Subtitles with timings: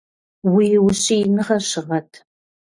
[0.53, 2.09] Уи ущииныгъэр щыгъэт!